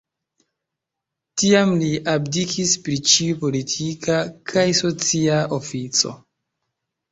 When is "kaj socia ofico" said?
4.55-6.19